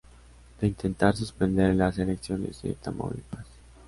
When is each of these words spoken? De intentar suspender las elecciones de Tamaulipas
De 0.59 0.65
intentar 0.65 1.15
suspender 1.15 1.75
las 1.75 1.99
elecciones 1.99 2.59
de 2.63 2.73
Tamaulipas 2.73 3.45